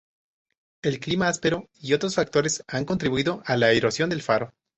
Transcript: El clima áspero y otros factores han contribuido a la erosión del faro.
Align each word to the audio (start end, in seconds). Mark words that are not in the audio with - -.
El 0.81 0.99
clima 0.99 1.27
áspero 1.27 1.69
y 1.79 1.93
otros 1.93 2.15
factores 2.15 2.63
han 2.67 2.85
contribuido 2.85 3.43
a 3.45 3.55
la 3.55 3.71
erosión 3.71 4.09
del 4.09 4.23
faro. 4.23 4.51